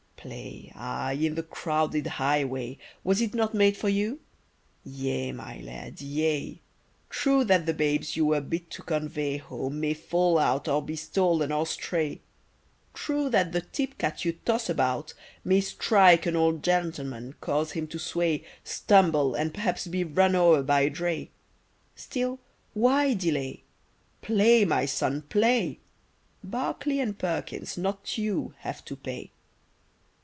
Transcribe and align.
Play, 0.23 0.71
ay 0.75 1.13
in 1.13 1.33
the 1.33 1.41
crowded 1.41 2.05
highway: 2.05 2.77
Was 3.03 3.21
it 3.21 3.33
not 3.33 3.55
made 3.55 3.75
for 3.75 3.89
you? 3.89 4.19
Yea, 4.83 5.31
my 5.31 5.59
lad, 5.61 5.99
yea. 5.99 6.61
True 7.09 7.43
that 7.45 7.65
the 7.65 7.73
babes 7.73 8.15
you 8.15 8.27
were 8.27 8.39
bid 8.39 8.69
to 8.69 8.83
convey 8.83 9.37
Home 9.37 9.79
may 9.79 9.95
fall 9.95 10.37
out 10.37 10.67
or 10.67 10.79
be 10.83 10.95
stolen 10.95 11.51
or 11.51 11.65
stray; 11.65 12.21
True 12.93 13.29
that 13.31 13.51
the 13.51 13.61
tip 13.61 13.97
cat 13.97 14.23
you 14.23 14.33
toss 14.45 14.69
about 14.69 15.15
may 15.43 15.59
Strike 15.59 16.27
an 16.27 16.35
old 16.35 16.61
gentleman, 16.61 17.33
cause 17.41 17.71
him 17.71 17.87
to 17.87 17.97
sway, 17.97 18.45
Stumble, 18.63 19.33
and 19.33 19.51
p'raps 19.55 19.87
be 19.87 20.03
run 20.03 20.35
o'er 20.35 20.61
by 20.61 20.81
a 20.81 20.89
dray: 20.91 21.31
Still 21.95 22.37
why 22.75 23.15
delay? 23.15 23.63
Play, 24.21 24.65
my 24.65 24.85
son, 24.85 25.23
play! 25.23 25.79
Barclay 26.43 26.99
and 26.99 27.17
Perkins, 27.17 27.75
not 27.75 28.19
you, 28.19 28.53
have 28.59 28.85
to 28.85 28.95
pay. 28.95 29.31